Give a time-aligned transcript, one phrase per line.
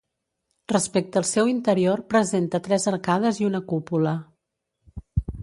[0.71, 4.17] Respecte al seu interior presenta tres arcades i una cúpula.